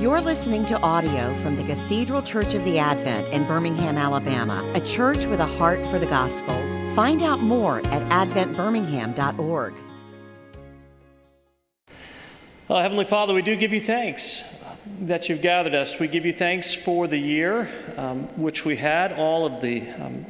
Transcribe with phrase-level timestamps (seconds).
[0.00, 4.80] You're listening to audio from the Cathedral Church of the Advent in Birmingham, Alabama, a
[4.80, 6.54] church with a heart for the gospel.
[6.96, 9.74] Find out more at adventbirmingham.org.
[12.66, 14.42] Heavenly Father, we do give you thanks
[15.00, 16.00] that you've gathered us.
[16.00, 20.24] We give you thanks for the year um, which we had, all of the, um,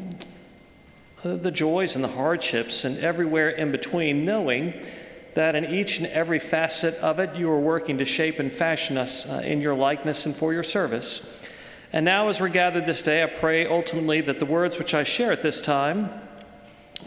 [1.22, 4.84] the joys and the hardships, and everywhere in between, knowing
[5.34, 8.96] that in each and every facet of it, you are working to shape and fashion
[8.96, 11.36] us uh, in your likeness and for your service.
[11.92, 15.02] And now, as we're gathered this day, I pray ultimately that the words which I
[15.02, 16.10] share at this time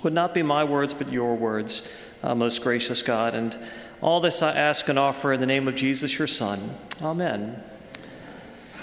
[0.03, 1.87] would not be my words, but your words,
[2.21, 3.35] uh, most gracious God.
[3.35, 3.57] And
[4.01, 6.77] all this I ask and offer in the name of Jesus, your Son.
[7.01, 7.63] Amen.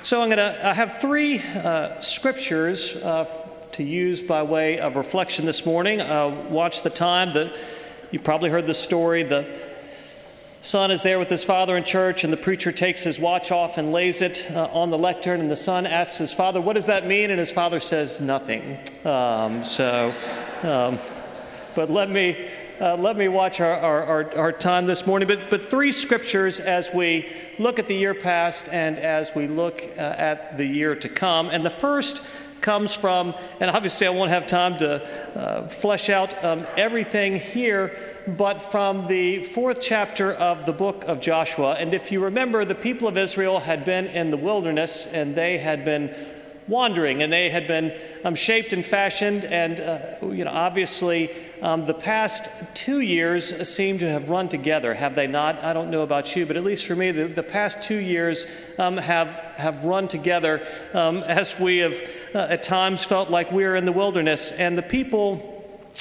[0.03, 3.27] So I'm going to I have three uh, scriptures uh,
[3.73, 6.01] to use by way of reflection this morning.
[6.01, 7.35] Uh, watch the time.
[7.35, 7.55] The
[8.11, 9.23] you probably heard the story.
[9.23, 9.61] The
[10.63, 13.79] son is there with his father in church, and the preacher takes his watch off
[13.79, 15.41] and lays it uh, on the lectern.
[15.41, 17.31] And the son asks his father, What does that mean?
[17.31, 18.79] And his father says, Nothing.
[19.05, 20.13] Um, so,
[20.63, 20.99] um,
[21.75, 22.49] but let me.
[22.81, 25.29] Uh, let me watch our, our, our, time this morning.
[25.29, 29.83] But, but three scriptures as we look at the year past and as we look
[29.99, 31.51] uh, at the year to come.
[31.51, 32.23] And the first
[32.61, 37.97] comes from, and obviously I won't have time to uh, flesh out um, everything here,
[38.27, 41.75] but from the fourth chapter of the book of Joshua.
[41.75, 45.59] And if you remember, the people of Israel had been in the wilderness and they
[45.59, 46.15] had been
[46.71, 47.93] wandering, and they had been
[48.25, 49.45] um, shaped and fashioned.
[49.45, 54.95] And, uh, you know, obviously, um, the past two years seem to have run together,
[54.95, 55.63] have they not?
[55.63, 58.47] I don't know about you, but at least for me, the, the past two years
[58.79, 62.01] um, have, have run together um, as we have
[62.35, 64.53] uh, at times felt like we are in the wilderness.
[64.53, 65.50] And the people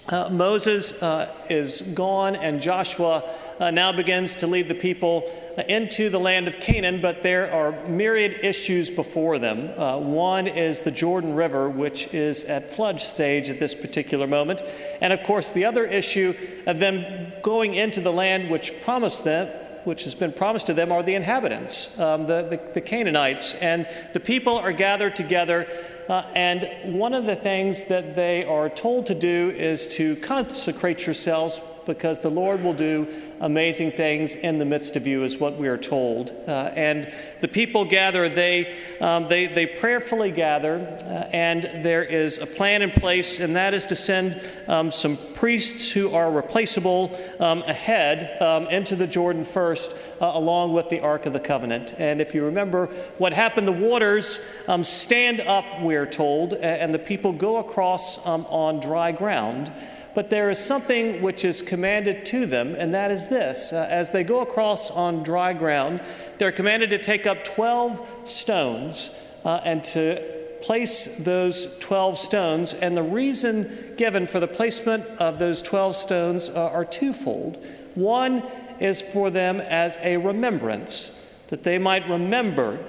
[0.09, 3.23] uh, Moses uh, is gone, and Joshua
[3.59, 7.51] uh, now begins to lead the people uh, into the land of Canaan, but there
[7.51, 9.69] are myriad issues before them.
[9.79, 14.63] Uh, one is the Jordan River, which is at flood stage at this particular moment.
[14.99, 16.33] And of course, the other issue
[16.65, 19.47] of them going into the land which promised them,
[19.83, 23.55] which has been promised to them are the inhabitants, um, the, the, the, Canaanites.
[23.55, 25.67] And the people are gathered together.
[26.09, 31.05] Uh, and one of the things that they are told to do is to consecrate
[31.05, 33.07] yourselves because the Lord will do
[33.41, 36.31] amazing things in the midst of you, is what we are told.
[36.47, 37.11] Uh, and
[37.41, 42.83] the people gather, they, um, they, they prayerfully gather, uh, and there is a plan
[42.83, 48.39] in place, and that is to send um, some priests who are replaceable um, ahead
[48.41, 51.95] um, into the Jordan first, uh, along with the Ark of the Covenant.
[51.97, 52.85] And if you remember
[53.17, 58.45] what happened, the waters um, stand up, we're told, and the people go across um,
[58.49, 59.71] on dry ground.
[60.19, 63.71] But there is something which is commanded to them, and that is this.
[63.71, 66.01] Uh, as they go across on dry ground,
[66.37, 70.21] they're commanded to take up 12 stones uh, and to
[70.61, 72.73] place those 12 stones.
[72.73, 77.65] And the reason given for the placement of those 12 stones uh, are twofold.
[77.95, 78.43] One
[78.81, 82.85] is for them as a remembrance, that they might remember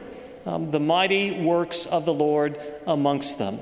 [0.47, 3.61] um, the mighty works of the Lord amongst them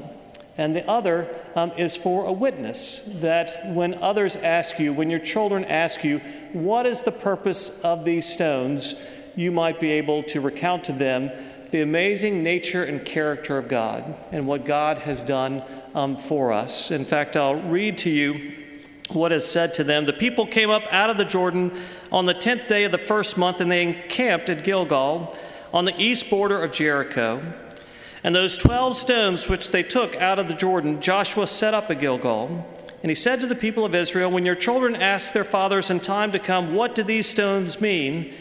[0.59, 5.21] and the other um, is for a witness that when others ask you, when your
[5.21, 6.19] children ask you,
[6.53, 8.97] what is the purpose of these stones,
[9.37, 11.31] you might be able to recount to them
[11.71, 15.63] the amazing nature and character of God and what God has done
[15.95, 16.91] um, for us.
[16.91, 18.55] In fact, I'll read to you
[19.11, 20.07] what is said to them.
[20.07, 21.79] The people came up out of the Jordan
[22.11, 25.37] on the tenth day of the first month, and they encamped at Gilgal
[25.73, 27.43] on the east border of Jericho.
[28.29, 31.99] And those 12 stones which they took out of the Jordan, Joshua set up at
[31.99, 32.67] Gilgal.
[33.03, 35.99] And he said to the people of Israel, When your children ask their fathers in
[35.99, 38.35] time to come, What do these stones mean?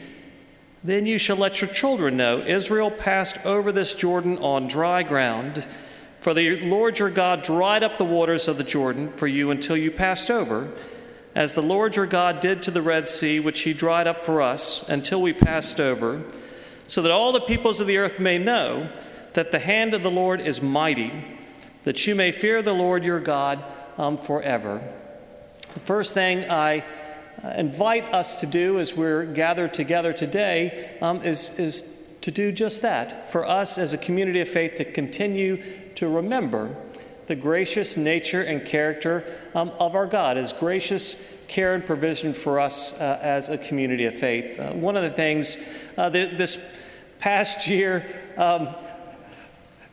[0.83, 5.65] Then you shall let your children know Israel passed over this Jordan on dry ground.
[6.19, 9.77] For the Lord your God dried up the waters of the Jordan for you until
[9.77, 10.69] you passed over,
[11.33, 14.41] as the Lord your God did to the Red Sea, which he dried up for
[14.41, 16.23] us until we passed over,
[16.89, 18.91] so that all the peoples of the earth may know
[19.37, 21.13] that the hand of the Lord is mighty,
[21.83, 23.63] that you may fear the Lord your God
[23.95, 24.81] um, forever.
[25.75, 26.83] The first thing I
[27.43, 32.51] uh, invite us to do as we're gathered together today um, is, is to do
[32.51, 33.31] just that.
[33.31, 35.61] For us as a community of faith to continue
[35.93, 36.75] to remember
[37.27, 39.23] the gracious nature and character
[39.53, 44.05] um, of our God, His gracious care and provision for us uh, as a community
[44.05, 44.59] of faith.
[44.59, 45.63] Uh, one of the things
[45.95, 46.75] uh, that this
[47.19, 48.03] past year,
[48.35, 48.73] um,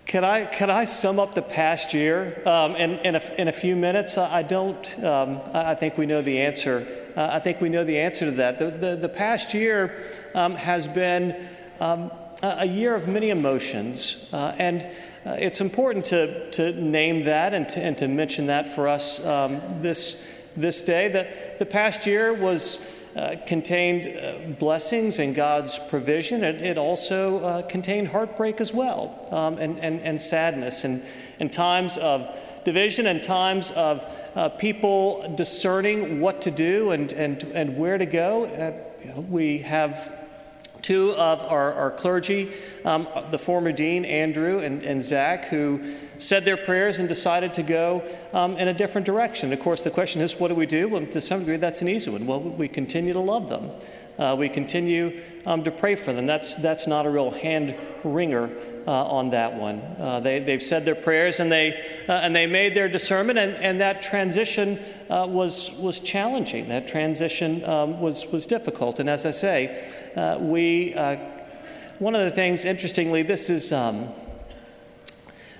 [0.06, 3.52] can I, can I sum up the past year um, in, in, a, in a
[3.52, 4.18] few minutes?
[4.18, 6.86] I don't, um, I think we know the answer.
[7.16, 8.58] Uh, I think we know the answer to that.
[8.58, 9.96] The, the, the past year
[10.34, 11.48] um, has been
[11.80, 12.10] um,
[12.42, 14.82] a year of many emotions, uh, and
[15.24, 19.24] uh, it's important to, to name that and to, and to mention that for us
[19.24, 20.22] um, this,
[20.54, 21.08] this day.
[21.08, 22.86] The, the past year was.
[23.16, 26.42] Uh, contained uh, blessings and God's provision.
[26.42, 31.00] It, it also uh, contained heartbreak as well, um, and, and, and sadness, and,
[31.38, 37.44] and times of division, and times of uh, people discerning what to do and, and,
[37.54, 38.46] and where to go.
[39.00, 40.23] You know, we have
[40.84, 42.52] two of our, our clergy,
[42.84, 47.62] um, the former dean, Andrew and, and Zach, who said their prayers and decided to
[47.62, 48.04] go
[48.34, 49.50] um, in a different direction.
[49.52, 50.88] Of course, the question is, what do we do?
[50.88, 52.26] Well, to some degree, that's an easy one.
[52.26, 53.70] Well, we continue to love them.
[54.18, 56.26] Uh, we continue um, to pray for them.
[56.26, 58.50] That's, that's not a real hand wringer
[58.86, 59.80] uh, on that one.
[59.98, 61.72] Uh, they, they've said their prayers and they,
[62.08, 64.78] uh, and they made their discernment, and, and that transition
[65.10, 66.68] uh, was, was challenging.
[66.68, 69.00] That transition um, was, was difficult.
[69.00, 70.92] And as I say, uh, we,
[71.98, 73.72] one of the things, interestingly, this is.
[73.72, 74.08] Um,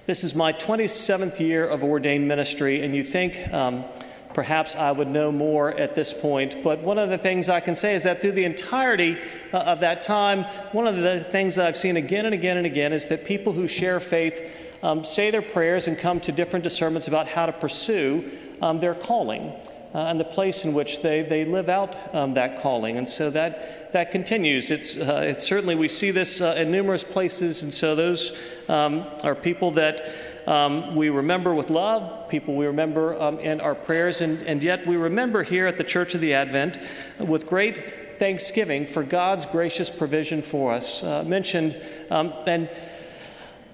[0.07, 3.87] this is my 27th year of ordained ministry, and you think um,
[4.35, 6.63] Perhaps I would know more at this point.
[6.63, 9.17] But one of the things I can say is that through the entirety
[9.53, 12.67] uh, of that time, one of the things that I've seen again and again and
[12.67, 16.65] again is that people who share faith um, say their prayers and come to different
[16.65, 19.53] discernments about how to pursue um, their calling.
[19.95, 22.99] Uh, and the place in which they, they live out um, that calling.
[22.99, 24.73] And so that, that continues.
[24.73, 28.37] It's, uh, it's certainly, we see this uh, in numerous places, and so those
[28.69, 30.01] um, are people that
[30.49, 34.85] um, we remember with love, people we remember um, in our prayers, and, and yet
[34.85, 36.77] we remember here at the Church of the Advent
[37.21, 41.05] with great thanksgiving for God's gracious provision for us.
[41.05, 41.81] Uh, mentioned,
[42.11, 42.69] um, then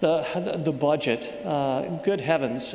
[0.00, 2.74] the, the budget, uh, good heavens.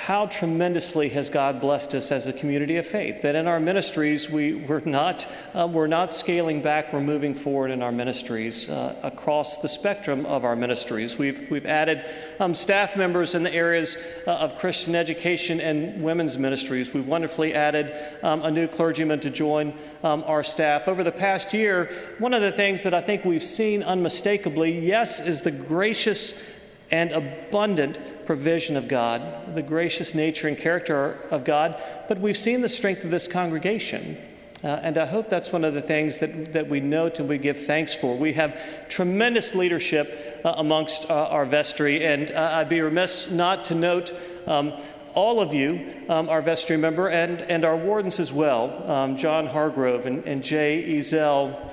[0.00, 3.20] How tremendously has God blessed us as a community of faith.
[3.20, 7.70] That in our ministries, we, we're, not, uh, we're not scaling back, we're moving forward
[7.70, 11.18] in our ministries uh, across the spectrum of our ministries.
[11.18, 12.06] We've, we've added
[12.40, 16.94] um, staff members in the areas uh, of Christian education and women's ministries.
[16.94, 20.88] We've wonderfully added um, a new clergyman to join um, our staff.
[20.88, 25.20] Over the past year, one of the things that I think we've seen unmistakably, yes,
[25.20, 26.56] is the gracious
[26.90, 32.62] and abundant provision of God, the gracious nature and character of God, but we've seen
[32.62, 34.16] the strength of this congregation.
[34.62, 37.38] Uh, and I hope that's one of the things that, that we note and we
[37.38, 38.14] give thanks for.
[38.14, 43.64] We have tremendous leadership uh, amongst uh, our vestry, and uh, I'd be remiss not
[43.64, 44.12] to note
[44.46, 44.74] um,
[45.14, 49.46] all of you, um, our vestry member, and, and our wardens as well, um, John
[49.46, 51.69] Hargrove and, and Jay Ezel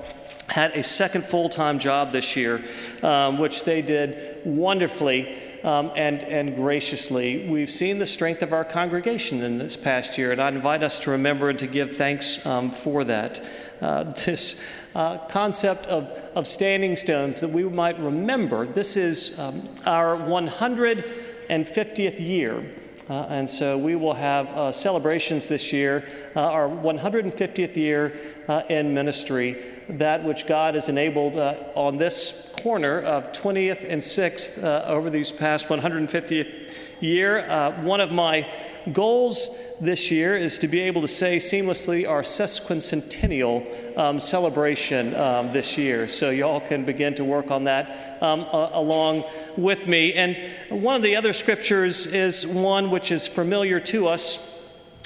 [0.48, 2.64] had a second full time job this year,
[3.04, 5.38] um, which they did wonderfully.
[5.64, 7.50] Um, and, and graciously.
[7.50, 11.00] We've seen the strength of our congregation in this past year, and I invite us
[11.00, 13.44] to remember and to give thanks um, for that.
[13.82, 14.64] Uh, this
[14.96, 22.20] uh, concept of, of standing stones that we might remember, this is um, our 150th
[22.20, 22.64] year.
[23.10, 28.14] Uh, and so we will have uh, celebrations this year, uh, our 150th year
[28.48, 29.58] uh, in ministry
[29.90, 35.10] that which God has enabled uh, on this corner of 20th and 6th uh, over
[35.10, 37.40] these past 150th year.
[37.50, 38.50] Uh, one of my
[38.92, 45.52] goals this year is to be able to say seamlessly our sesquicentennial um, celebration um,
[45.52, 46.08] this year.
[46.08, 49.24] So, y'all can begin to work on that um, uh, along
[49.56, 50.14] with me.
[50.14, 54.57] And one of the other scriptures is one which is familiar to us,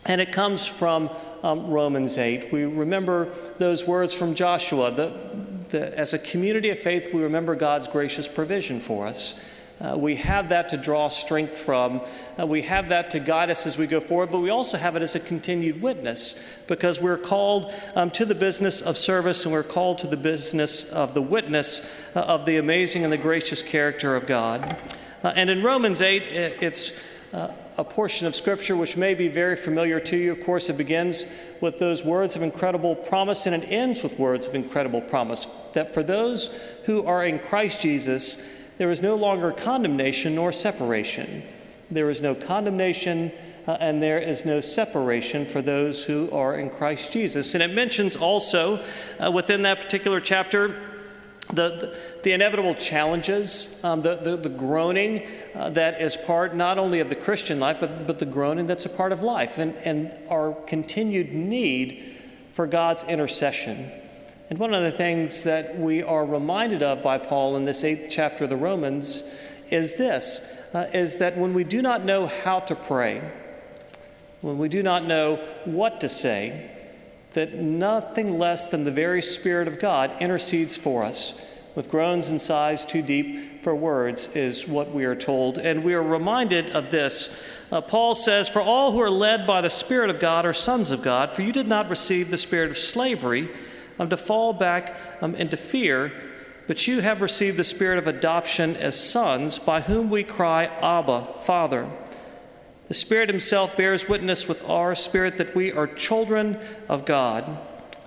[0.05, 1.09] and it comes from
[1.43, 2.51] um, Romans 8.
[2.51, 4.91] We remember those words from Joshua.
[4.91, 5.13] The,
[5.69, 9.39] the, as a community of faith, we remember God's gracious provision for us.
[9.79, 12.01] Uh, we have that to draw strength from.
[12.39, 14.95] Uh, we have that to guide us as we go forward, but we also have
[14.95, 19.51] it as a continued witness because we're called um, to the business of service and
[19.51, 23.63] we're called to the business of the witness uh, of the amazing and the gracious
[23.63, 24.77] character of God.
[25.23, 26.23] Uh, and in Romans 8,
[26.61, 26.91] it's
[27.33, 30.31] uh, a portion of Scripture which may be very familiar to you.
[30.31, 31.25] Of course, it begins
[31.61, 35.93] with those words of incredible promise and it ends with words of incredible promise that
[35.93, 38.45] for those who are in Christ Jesus,
[38.77, 41.43] there is no longer condemnation nor separation.
[41.89, 43.31] There is no condemnation
[43.67, 47.53] uh, and there is no separation for those who are in Christ Jesus.
[47.53, 48.83] And it mentions also
[49.19, 50.90] uh, within that particular chapter
[51.49, 56.99] the, the, inevitable challenges, um, the, the, the, groaning uh, that is part not only
[56.99, 60.17] of the Christian life, but, but the groaning that's a part of life, and, and
[60.29, 62.03] our continued need
[62.53, 63.91] for God's intercession.
[64.49, 68.07] And one of the things that we are reminded of by Paul in this eighth
[68.09, 69.23] chapter of the Romans
[69.69, 73.31] is this uh, is that when we do not know how to pray,
[74.41, 76.69] when we do not know what to say,
[77.33, 81.41] that nothing less than the very Spirit of God intercedes for us
[81.75, 85.57] with groans and sighs too deep for words, is what we are told.
[85.57, 87.35] And we are reminded of this.
[87.71, 90.91] Uh, Paul says, For all who are led by the Spirit of God are sons
[90.91, 93.49] of God, for you did not receive the spirit of slavery
[93.99, 96.11] um, to fall back um, into fear,
[96.67, 101.35] but you have received the spirit of adoption as sons, by whom we cry, Abba,
[101.43, 101.87] Father.
[102.91, 107.57] The Spirit Himself bears witness with our spirit that we are children of God,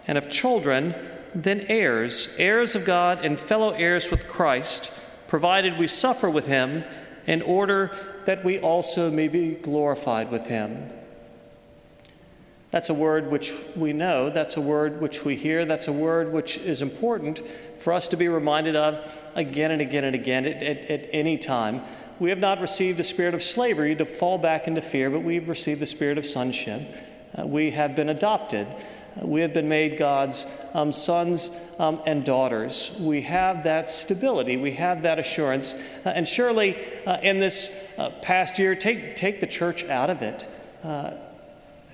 [0.06, 0.94] and of children,
[1.34, 4.92] then heirs, heirs of God and fellow heirs with Christ,
[5.26, 6.84] provided we suffer with Him
[7.26, 10.90] in order that we also may be glorified with Him.
[12.70, 16.30] That's a word which we know, that's a word which we hear, that's a word
[16.30, 17.40] which is important
[17.78, 21.38] for us to be reminded of again and again and again at, at, at any
[21.38, 21.80] time
[22.18, 25.49] we have not received the spirit of slavery to fall back into fear, but we've
[25.49, 26.83] received the spirit of sonship.
[27.37, 28.66] Uh, we have been adopted.
[29.21, 32.97] Uh, we have been made God's um, sons um, and daughters.
[33.00, 34.56] We have that stability.
[34.56, 35.75] We have that assurance.
[36.04, 40.23] Uh, and surely uh, in this uh, past year, take, take the church out of
[40.23, 40.47] it.
[40.85, 41.12] Uh,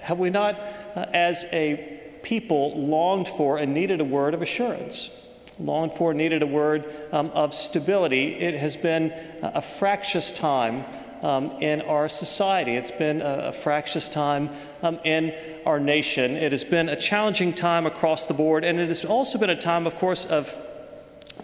[0.00, 0.58] have we not,
[0.96, 5.19] as a people, longed for and needed a word of assurance?
[5.60, 8.34] Longed for, needed a word um, of stability.
[8.34, 9.12] It has been
[9.42, 10.84] a fractious time
[11.22, 12.76] um, in our society.
[12.76, 14.50] It's been a, a fractious time
[14.82, 15.34] um, in
[15.66, 16.36] our nation.
[16.36, 19.56] It has been a challenging time across the board, and it has also been a
[19.56, 20.56] time, of course, of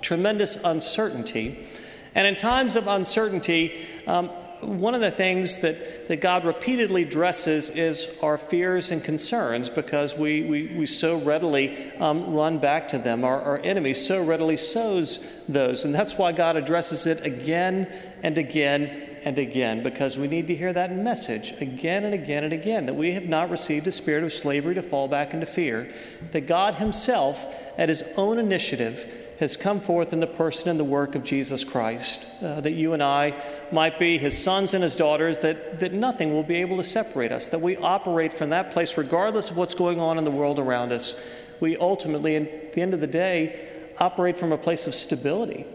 [0.00, 1.66] tremendous uncertainty.
[2.14, 3.74] And in times of uncertainty,
[4.06, 9.70] um, one of the things that, that God repeatedly addresses is our fears and concerns
[9.70, 13.24] because we, we, we so readily um, run back to them.
[13.24, 15.84] Our, our enemy so readily sows those.
[15.84, 20.54] And that's why God addresses it again and again and again because we need to
[20.54, 24.22] hear that message again and again and again that we have not received a spirit
[24.22, 25.92] of slavery to fall back into fear,
[26.30, 27.44] that God Himself,
[27.76, 31.64] at His own initiative, has come forth in the person and the work of Jesus
[31.64, 35.92] Christ, uh, that you and I might be his sons and his daughters, that, that
[35.92, 39.56] nothing will be able to separate us, that we operate from that place regardless of
[39.56, 41.20] what's going on in the world around us.
[41.60, 45.66] We ultimately, at the end of the day, operate from a place of stability.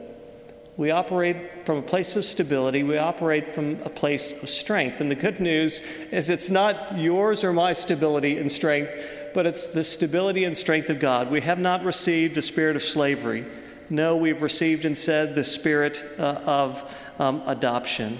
[0.77, 2.81] We operate from a place of stability.
[2.81, 5.01] We operate from a place of strength.
[5.01, 9.67] And the good news is it's not yours or my stability and strength but it's
[9.67, 11.31] the stability and strength of God.
[11.31, 13.45] We have not received a spirit of slavery.
[13.89, 18.17] No, we've received instead the spirit uh, of um, adoption.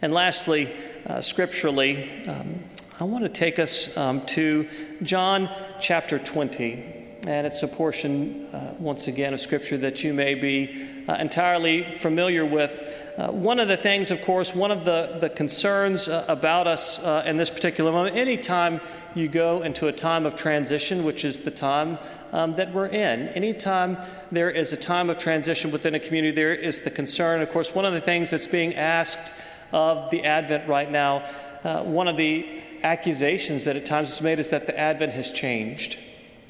[0.00, 0.72] And lastly,
[1.06, 2.64] uh, scripturally, um,
[3.00, 4.68] I want to take us um, to
[5.02, 5.50] John
[5.80, 6.97] chapter 20.
[7.28, 11.82] And it's a portion, uh, once again, of Scripture that you may be uh, entirely
[11.92, 13.12] familiar with.
[13.18, 17.04] Uh, one of the things, of course, one of the, the concerns uh, about us
[17.04, 18.80] uh, in this particular moment, anytime
[19.14, 21.98] you go into a time of transition, which is the time
[22.32, 23.98] um, that we're in, anytime
[24.32, 27.42] there is a time of transition within a community, there is the concern.
[27.42, 29.34] Of course, one of the things that's being asked
[29.70, 31.28] of the Advent right now,
[31.62, 35.30] uh, one of the accusations that at times is made is that the Advent has
[35.30, 35.98] changed.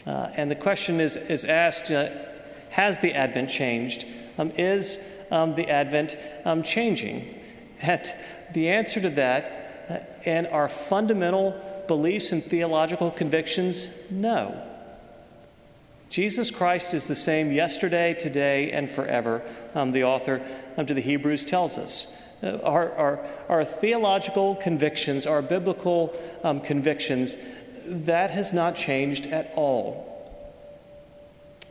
[0.07, 2.09] Uh, and the question is, is asked uh,
[2.71, 4.07] Has the Advent changed?
[4.39, 7.35] Um, is um, the Advent um, changing?
[7.83, 8.13] And
[8.55, 14.65] the answer to that uh, and our fundamental beliefs and theological convictions no.
[16.11, 19.43] Jesus Christ is the same yesterday, today, and forever,
[19.75, 20.43] um, the author
[20.77, 22.23] um, to the Hebrews tells us.
[22.43, 26.15] Uh, our, our, our, theological convictions, our biblical
[26.45, 27.37] um, convictions,
[28.07, 30.09] that has not changed at all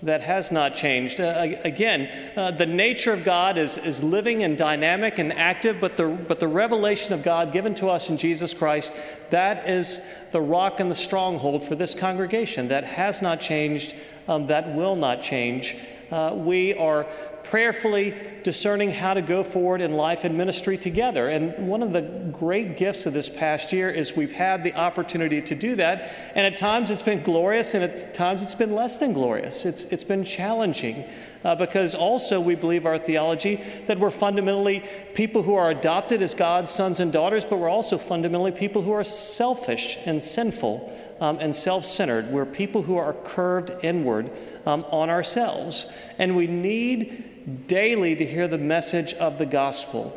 [0.03, 1.19] that has not changed.
[1.19, 5.97] Uh, again, uh, the nature of God is, is living and dynamic and active, but
[5.97, 8.93] the, but the revelation of God given to us in Jesus Christ,
[9.31, 10.05] that is
[10.38, 12.67] the rock and the stronghold for this congregation.
[12.67, 13.96] That has not changed,
[14.27, 15.75] um, that will not change.
[16.12, 17.06] Uh, we are
[17.44, 18.13] prayerfully
[18.44, 21.27] discerning how to go forward in life and ministry together.
[21.29, 25.41] And one of the great gifts of this past year is we've had the opportunity
[25.41, 26.13] to do that.
[26.36, 29.65] And at times it's been glorious, and at times it's been less than glorious.
[29.65, 31.03] It's, it's been challenging
[31.44, 36.34] uh, because also we believe our theology that we're fundamentally people who are adopted as
[36.34, 40.94] God's sons and daughters, but we're also fundamentally people who are selfish and sinful.
[41.20, 42.29] Um, and self centered.
[42.29, 44.29] We're people who are curved inward
[44.67, 45.91] um, on ourselves.
[46.20, 50.13] And we need daily to hear the message of the gospel.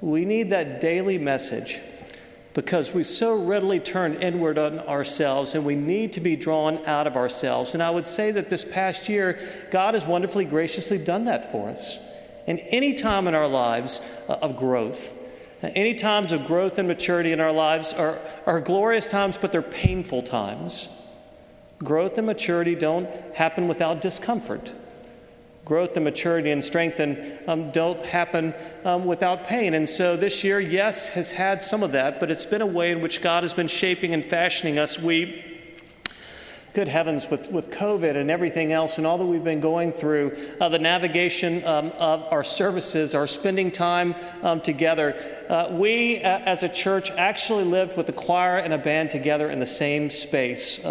[0.00, 1.78] We need that daily message
[2.54, 7.06] because we so readily turn inward on ourselves and we need to be drawn out
[7.06, 7.74] of ourselves.
[7.74, 9.38] And I would say that this past year,
[9.72, 11.98] God has wonderfully graciously done that for us.
[12.46, 15.12] And any time in our lives uh, of growth,
[15.62, 19.62] any times of growth and maturity in our lives are, are glorious times, but they're
[19.62, 20.88] painful times.
[21.78, 24.72] Growth and maturity don't happen without discomfort.
[25.64, 28.54] Growth and maturity and strength and um, don't happen
[28.84, 29.74] um, without pain.
[29.74, 32.90] And so this year, yes, has had some of that, but it's been a way
[32.90, 34.98] in which God has been shaping and fashioning us.
[34.98, 35.42] We
[36.74, 40.36] good heavens, with, with COVID and everything else and all that we've been going through,
[40.60, 45.14] uh, the navigation um, of our services, our spending time um, together,
[45.48, 49.48] uh, we uh, as a church actually lived with a choir and a band together
[49.50, 50.84] in the same space.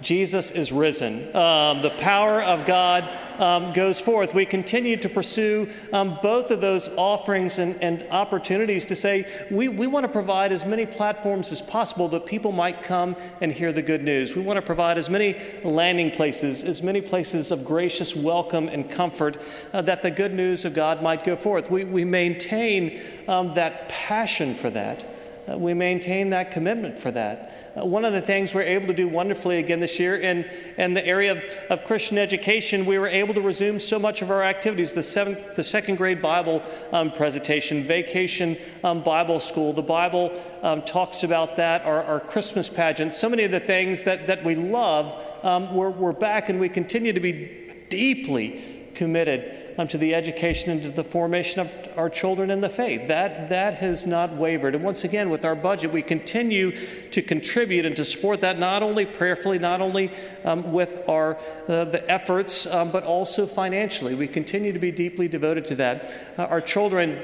[0.00, 1.34] Jesus is risen.
[1.36, 4.34] Um, the power of God um, goes forth.
[4.34, 9.68] We continue to pursue um, both of those offerings and, and opportunities to say we,
[9.68, 13.72] we want to provide as many platforms as possible that people might come and hear
[13.72, 14.36] the good news.
[14.36, 18.88] We want to provide as many landing places, as many places of gracious welcome and
[18.88, 19.42] comfort
[19.72, 21.70] uh, that the good news of God might go forth.
[21.70, 25.06] We, we maintain um, that passion for that.
[25.50, 27.72] Uh, we maintain that commitment for that.
[27.76, 30.44] Uh, one of the things we're able to do wonderfully again this year in,
[30.76, 34.30] in the area of, of Christian education, we were able to resume so much of
[34.30, 39.72] our activities the, seventh, the second grade Bible um, presentation, vacation um, Bible school.
[39.72, 44.02] The Bible um, talks about that, our, our, Christmas pageant, so many of the things
[44.02, 49.74] that, that we love, um, we're, we're back and we continue to be deeply committed
[49.78, 53.08] um, to the education and to the formation of our children in the faith.
[53.08, 54.74] That, that has not wavered.
[54.74, 56.76] And once again, with our budget, we continue
[57.08, 60.12] to contribute and to support that not only prayerfully, not only
[60.44, 64.14] um, with our, uh, the efforts, um, but also financially.
[64.14, 66.12] We continue to be deeply devoted to that.
[66.36, 67.18] Uh, our children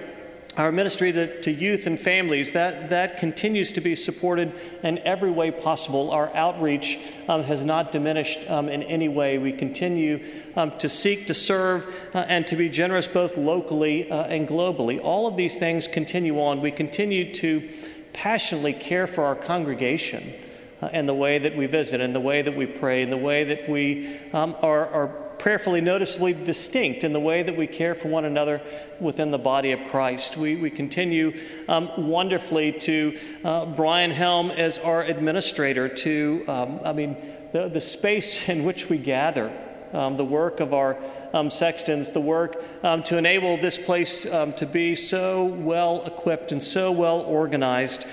[0.56, 5.30] our ministry to, to, youth and families, that, that continues to be supported in every
[5.30, 6.10] way possible.
[6.10, 6.98] Our outreach
[7.28, 9.36] um, has not diminished um, in any way.
[9.36, 10.24] We continue
[10.56, 14.98] um, to seek to serve uh, and to be generous both locally uh, and globally.
[15.02, 16.62] All of these things continue on.
[16.62, 17.68] We continue to
[18.14, 20.32] passionately care for our congregation
[20.80, 23.16] uh, and the way that we visit, and the way that we pray, and the
[23.16, 27.94] way that we um, are, are prayerfully noticeably distinct in the way that we care
[27.94, 28.60] for one another
[29.00, 30.36] within the body of Christ.
[30.36, 36.92] We, we continue um, wonderfully to uh, Brian Helm as our administrator, to, um, I
[36.92, 37.16] mean,
[37.52, 39.52] the, the space in which we gather,
[39.92, 40.98] um, the work of our
[41.32, 46.52] um, sextons, the work um, to enable this place um, to be so well equipped
[46.52, 48.06] and so well organized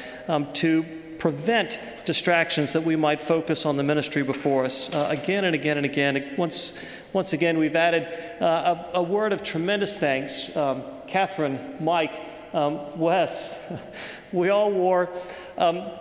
[0.53, 0.85] to
[1.23, 4.93] prevent distractions that we might focus on the ministry before us.
[4.93, 6.33] Uh, again and again and again.
[6.37, 6.77] Once,
[7.13, 8.09] once again, we've added
[8.41, 10.53] uh, a, a, word of tremendous thanks.
[10.53, 12.11] Um, Catherine, Mike,
[12.51, 13.57] um, Wes,
[14.33, 15.09] we all wore.
[15.57, 15.91] Um,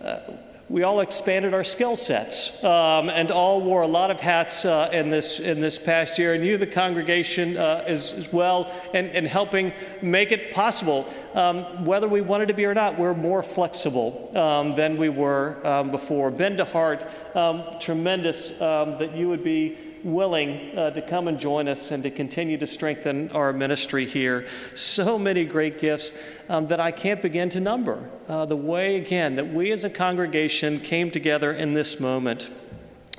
[0.00, 0.22] uh,
[0.68, 4.88] we all expanded our skill sets um, and all wore a lot of hats uh,
[4.92, 6.32] in, this, in this past year.
[6.32, 11.06] And you, the congregation, uh, as, as, well, and, and helping make it possible.
[11.34, 15.64] Um, whether we wanted to be or not, we're more flexible um, than we were
[15.66, 16.30] um, before.
[16.30, 21.66] Ben DeHart, um, tremendous um, that you would be willing uh, to come and join
[21.66, 24.46] us and to continue to strengthen our ministry here.
[24.74, 26.12] So many great gifts
[26.48, 28.08] um, that I can't begin to number.
[28.28, 32.50] Uh, the way, again, that we as a congregation came together in this moment.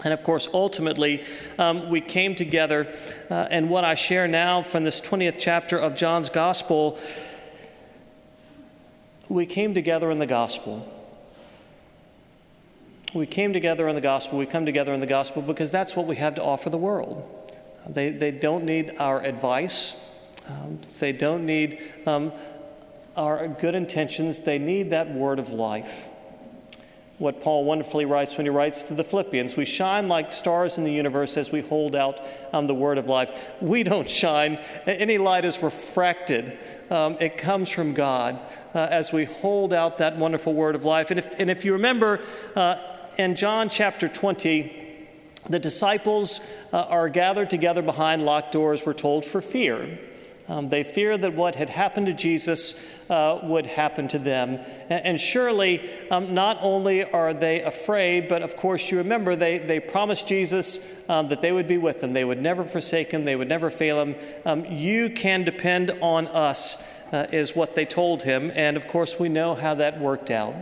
[0.04, 1.24] And of course, ultimately,
[1.58, 2.94] um, we came together,
[3.30, 7.00] uh, and what I share now from this 20th chapter of John's Gospel,
[9.28, 10.92] we came together in the gospel
[13.20, 14.38] we came together in the gospel.
[14.38, 17.24] We come together in the gospel because that's what we have to offer the world.
[17.88, 19.96] They, they don't need our advice,
[20.50, 22.34] um, they don't need um,
[23.16, 24.40] our good intentions.
[24.40, 26.08] They need that word of life.
[27.18, 30.84] What Paul wonderfully writes when he writes to the Philippians we shine like stars in
[30.84, 32.20] the universe as we hold out
[32.52, 33.52] um, the word of life.
[33.62, 36.58] We don't shine, any light is refracted.
[36.90, 38.38] Um, it comes from God
[38.74, 41.10] uh, as we hold out that wonderful word of life.
[41.10, 42.20] And if, and if you remember,
[42.58, 44.84] uh, in John chapter 20,
[45.50, 46.40] the disciples
[46.74, 50.00] uh, are gathered together behind locked doors, we're told, for fear.
[50.48, 54.60] Um, they fear that what had happened to Jesus uh, would happen to them.
[54.90, 59.58] And, and surely, um, not only are they afraid, but of course, you remember they,
[59.58, 62.14] they promised Jesus um, that they would be with them.
[62.14, 64.16] They would never forsake him, they would never fail him.
[64.46, 68.52] Um, you can depend on us, uh, is what they told him.
[68.54, 70.54] And of course, we know how that worked out.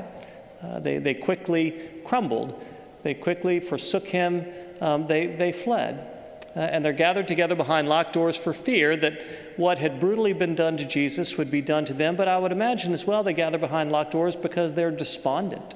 [0.63, 2.62] Uh, they, they quickly crumbled.
[3.04, 4.45] They quickly forsook him.
[4.82, 6.10] Um, they, they fled.
[6.56, 9.19] Uh, and they're gathered together behind locked doors for fear that
[9.58, 12.15] what had brutally been done to Jesus would be done to them.
[12.15, 15.73] But I would imagine as well they gather behind locked doors because they're despondent.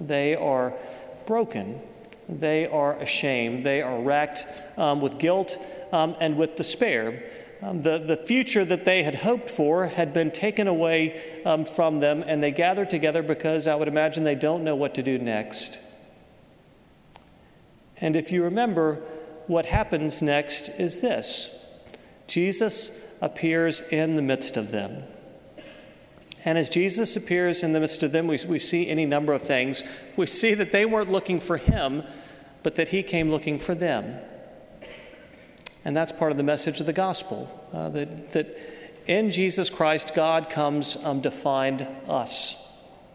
[0.00, 0.74] They are
[1.26, 1.80] broken.
[2.28, 3.62] They are ashamed.
[3.62, 4.44] They are racked
[4.76, 5.56] um, with guilt
[5.92, 7.22] um, and with despair.
[7.62, 12.00] Um, the, the future that they had hoped for had been taken away um, from
[12.00, 15.16] them, and they gather together because I would imagine they don't know what to do
[15.16, 15.78] next.
[18.00, 18.96] And if you remember,
[19.46, 21.56] what happens next is this
[22.26, 25.04] Jesus appears in the midst of them.
[26.44, 29.42] And as Jesus appears in the midst of them, we, we see any number of
[29.42, 29.84] things.
[30.16, 32.02] We see that they weren't looking for him,
[32.64, 34.18] but that he came looking for them.
[35.84, 38.58] And that's part of the message of the gospel uh, that, that
[39.06, 42.56] in Jesus Christ, God comes um, to find us.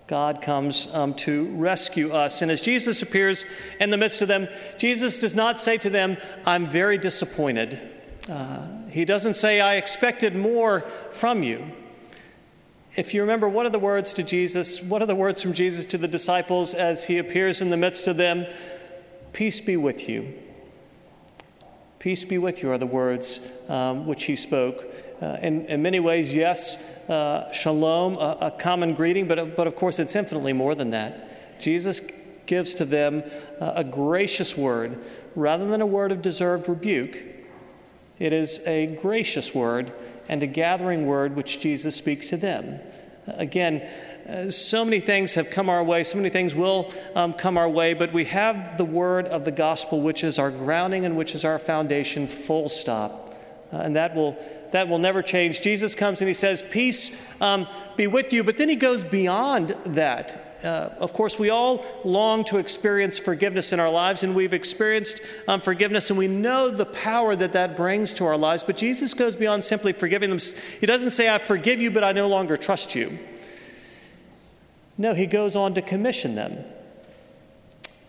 [0.07, 2.41] God comes um, to rescue us.
[2.41, 3.45] And as Jesus appears
[3.79, 7.79] in the midst of them, Jesus does not say to them, I'm very disappointed.
[8.29, 11.71] Uh, he doesn't say, I expected more from you.
[12.95, 14.81] If you remember, what are the words to Jesus?
[14.81, 18.07] What are the words from Jesus to the disciples as he appears in the midst
[18.07, 18.45] of them?
[19.33, 20.33] Peace be with you.
[21.99, 24.85] Peace be with you are the words um, which he spoke.
[25.21, 26.77] Uh, in, in, many ways, yes,
[27.09, 31.59] uh, shalom, a, a, common greeting, but, but of course it's infinitely more than that.
[31.59, 32.01] Jesus
[32.45, 33.23] gives to them
[33.59, 35.03] uh, a gracious word
[35.35, 37.17] rather than a word of deserved rebuke.
[38.19, 39.91] It is a gracious word
[40.29, 42.79] and a gathering word which Jesus speaks to them.
[43.27, 43.89] Again,
[44.27, 47.69] uh, so many things have come our way, so many things will um, come our
[47.69, 51.33] way, but we have the word of the gospel, which is our grounding and which
[51.33, 53.35] is our foundation, full stop.
[53.71, 54.37] Uh, and that will,
[54.71, 55.61] that will never change.
[55.61, 59.69] Jesus comes and he says, Peace um, be with you, but then he goes beyond
[59.85, 60.43] that.
[60.63, 65.21] Uh, of course, we all long to experience forgiveness in our lives, and we've experienced
[65.47, 68.63] um, forgiveness, and we know the power that that brings to our lives.
[68.63, 70.39] But Jesus goes beyond simply forgiving them.
[70.79, 73.19] He doesn't say, I forgive you, but I no longer trust you.
[74.97, 76.63] No, he goes on to commission them.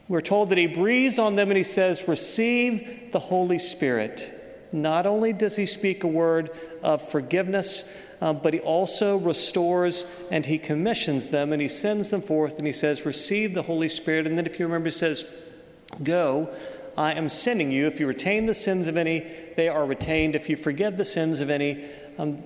[0.09, 4.35] We're told that he breathes on them and he says, Receive the Holy Spirit.
[4.73, 6.51] Not only does he speak a word
[6.83, 12.23] of forgiveness, um, but he also restores and he commissions them and he sends them
[12.23, 14.27] forth and he says, Receive the Holy Spirit.
[14.27, 15.25] And then, if you remember, he says,
[16.03, 16.55] Go,
[16.97, 17.87] I am sending you.
[17.87, 20.35] If you retain the sins of any, they are retained.
[20.35, 21.85] If you forgive the sins of any,
[22.19, 22.43] um,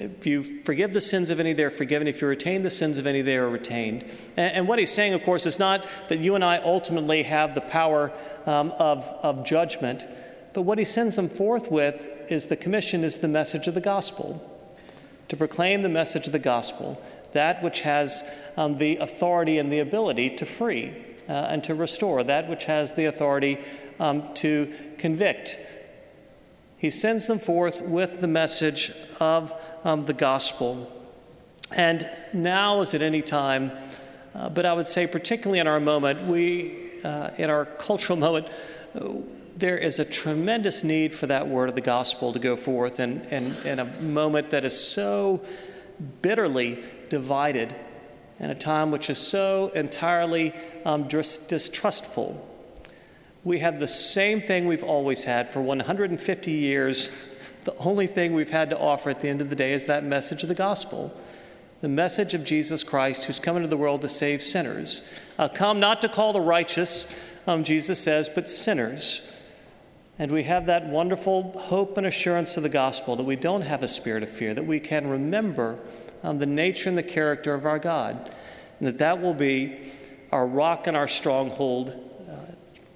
[0.00, 2.08] if you forgive the sins of any, they're forgiven.
[2.08, 4.04] If you retain the sins of any, they are retained.
[4.36, 7.54] And, and what he's saying, of course, is not that you and I ultimately have
[7.54, 8.12] the power
[8.46, 10.06] um, of, of judgment,
[10.52, 13.80] but what he sends them forth with is the commission is the message of the
[13.80, 14.46] gospel
[15.28, 17.00] to proclaim the message of the gospel,
[17.32, 18.24] that which has
[18.56, 20.92] um, the authority and the ability to free
[21.28, 23.58] uh, and to restore, that which has the authority
[24.00, 25.56] um, to convict.
[26.80, 28.90] He sends them forth with the message
[29.20, 29.52] of
[29.84, 30.90] um, the gospel.
[31.70, 33.72] And now, is at any time,
[34.34, 38.48] uh, but I would say, particularly in our moment, we, uh, in our cultural moment,
[39.58, 43.20] there is a tremendous need for that word of the gospel to go forth in,
[43.26, 45.44] in, in a moment that is so
[46.22, 47.76] bitterly divided,
[48.38, 50.54] in a time which is so entirely
[50.86, 52.49] um, distrustful.
[53.42, 57.10] We have the same thing we've always had for 150 years.
[57.64, 60.04] The only thing we've had to offer at the end of the day is that
[60.04, 61.14] message of the gospel
[61.80, 65.02] the message of Jesus Christ, who's come into the world to save sinners.
[65.38, 67.10] Uh, come not to call the righteous,
[67.46, 69.22] um, Jesus says, but sinners.
[70.18, 73.82] And we have that wonderful hope and assurance of the gospel that we don't have
[73.82, 75.78] a spirit of fear, that we can remember
[76.22, 78.34] um, the nature and the character of our God,
[78.78, 79.78] and that that will be
[80.30, 82.09] our rock and our stronghold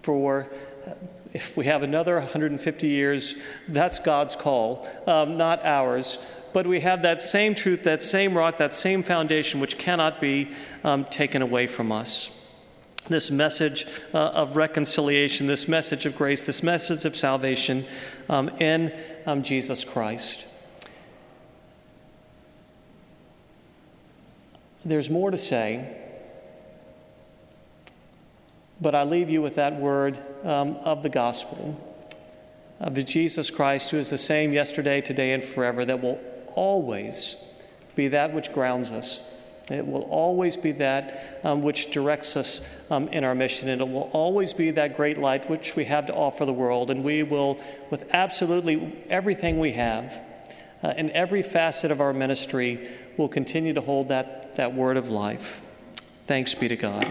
[0.05, 0.47] for.
[0.87, 0.93] Uh,
[1.33, 3.35] if we have another 150 years,
[3.67, 6.19] that's God's call, um, not ours.
[6.53, 10.53] But we have that same truth, that same rock, that same foundation, which cannot be
[10.85, 12.31] um, taken away from us
[13.09, 17.85] this message uh, of reconciliation, this message of grace, this message of salvation
[18.31, 18.91] um, in
[19.27, 20.47] um, Jesus Christ.
[24.87, 26.04] There's more to say,
[28.81, 31.81] but I leave you with that word um, of the gospel
[32.81, 36.19] of the Jesus Christ who is the same yesterday, today, and forever, that will
[36.55, 37.37] always
[37.95, 39.35] be that which grounds us
[39.71, 42.61] it will always be that um, which directs us
[42.91, 46.07] um, in our mission, and it will always be that great light which we have
[46.07, 46.91] to offer the world.
[46.91, 47.59] And we will,
[47.91, 50.21] with absolutely everything we have,
[50.83, 55.11] uh, in every facet of our ministry, will continue to hold that, that word of
[55.11, 55.63] life.
[56.27, 57.11] Thanks be to God.